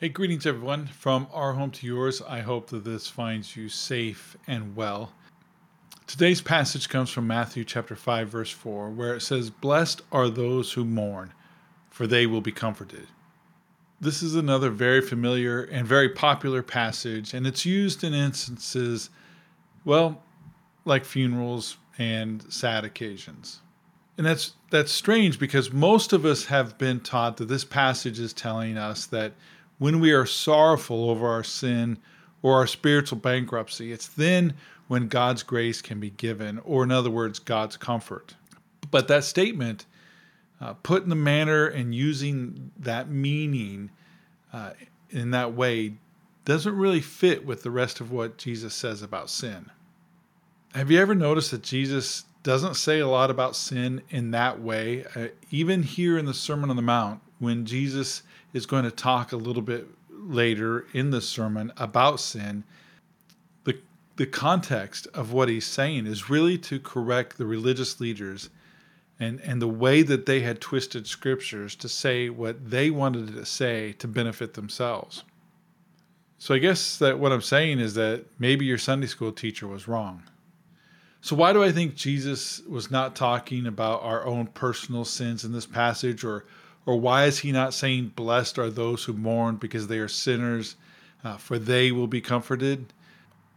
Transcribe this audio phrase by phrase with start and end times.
[0.00, 2.20] Hey, greetings everyone from our home to yours.
[2.20, 5.12] I hope that this finds you safe and well.
[6.08, 10.72] Today's passage comes from Matthew chapter 5 verse 4 where it says, "Blessed are those
[10.72, 11.32] who mourn,
[11.90, 13.06] for they will be comforted."
[14.00, 19.10] This is another very familiar and very popular passage and it's used in instances
[19.84, 20.24] well,
[20.84, 23.60] like funerals and sad occasions.
[24.18, 28.32] And that's that's strange because most of us have been taught that this passage is
[28.32, 29.34] telling us that
[29.78, 31.98] when we are sorrowful over our sin
[32.42, 34.54] or our spiritual bankruptcy, it's then
[34.86, 38.34] when God's grace can be given, or in other words, God's comfort.
[38.90, 39.86] But that statement,
[40.60, 43.90] uh, put in the manner and using that meaning
[44.52, 44.72] uh,
[45.10, 45.94] in that way,
[46.44, 49.70] doesn't really fit with the rest of what Jesus says about sin.
[50.74, 55.04] Have you ever noticed that Jesus doesn't say a lot about sin in that way?
[55.16, 58.22] Uh, even here in the Sermon on the Mount, when Jesus
[58.52, 62.64] is going to talk a little bit later in the sermon about sin,
[63.64, 63.78] the
[64.16, 68.50] the context of what he's saying is really to correct the religious leaders
[69.20, 73.44] and and the way that they had twisted scriptures to say what they wanted to
[73.44, 75.24] say to benefit themselves.
[76.38, 79.88] So I guess that what I'm saying is that maybe your Sunday school teacher was
[79.88, 80.22] wrong.
[81.20, 85.52] So why do I think Jesus was not talking about our own personal sins in
[85.52, 86.44] this passage or
[86.86, 90.76] or why is he not saying, Blessed are those who mourn because they are sinners,
[91.22, 92.92] uh, for they will be comforted?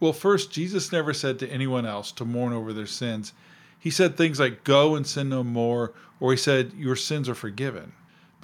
[0.00, 3.32] Well, first, Jesus never said to anyone else to mourn over their sins.
[3.78, 7.34] He said things like, Go and sin no more, or he said, Your sins are
[7.34, 7.92] forgiven.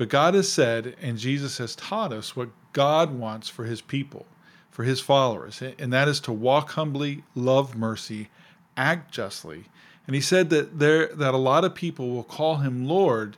[0.00, 4.24] But God has said, and Jesus has taught us what God wants for his people,
[4.70, 8.30] for his followers, and that is to walk humbly, love mercy,
[8.78, 9.66] act justly.
[10.06, 13.36] And he said that there that a lot of people will call him Lord,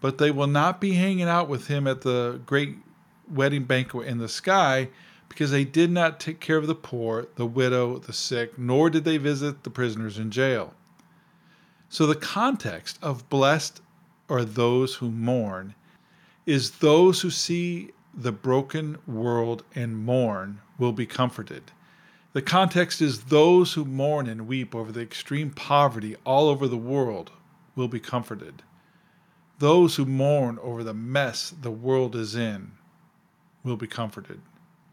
[0.00, 2.76] but they will not be hanging out with him at the great
[3.28, 4.88] wedding banquet in the sky
[5.28, 9.04] because they did not take care of the poor, the widow, the sick, nor did
[9.04, 10.74] they visit the prisoners in jail.
[11.88, 13.80] So the context of blessed
[14.28, 15.74] are those who mourn
[16.46, 21.70] is those who see the broken world and mourn will be comforted.
[22.32, 26.76] The context is those who mourn and weep over the extreme poverty all over the
[26.76, 27.30] world
[27.74, 28.62] will be comforted.
[29.58, 32.72] Those who mourn over the mess the world is in
[33.64, 34.40] will be comforted.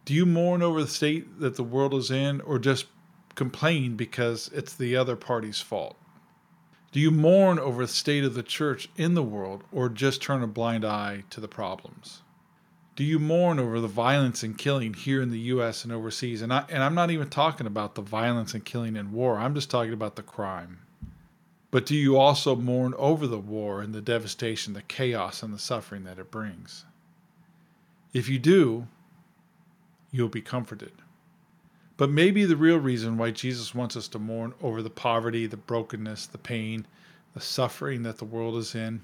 [0.06, 2.88] Do you mourn over the state that the world is in, or just
[3.36, 5.98] complain because it's the other party's fault?
[6.92, 10.42] Do you mourn over the state of the church in the world, or just turn
[10.42, 12.24] a blind eye to the problems?
[12.96, 15.84] Do you mourn over the violence and killing here in the U.S.
[15.84, 16.42] and overseas?
[16.42, 19.54] And, I, and I'm not even talking about the violence and killing in war, I'm
[19.54, 20.85] just talking about the crime.
[21.76, 25.60] But do you also mourn over the war and the devastation, the chaos, and the
[25.60, 26.86] suffering that it brings?
[28.14, 28.88] If you do,
[30.10, 30.94] you'll be comforted.
[31.98, 35.58] But maybe the real reason why Jesus wants us to mourn over the poverty, the
[35.58, 36.88] brokenness, the pain,
[37.34, 39.02] the suffering that the world is in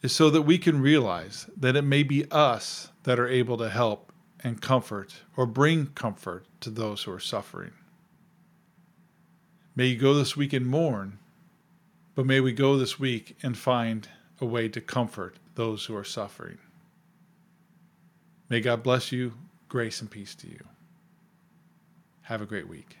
[0.00, 3.68] is so that we can realize that it may be us that are able to
[3.68, 7.72] help and comfort or bring comfort to those who are suffering.
[9.74, 11.18] May you go this week and mourn
[12.16, 14.08] but may we go this week and find
[14.40, 16.58] a way to comfort those who are suffering.
[18.48, 19.34] May God bless you,
[19.68, 20.64] grace and peace to you.
[22.22, 22.96] Have a great week.